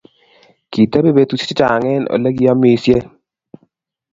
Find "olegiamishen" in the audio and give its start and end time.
2.13-3.03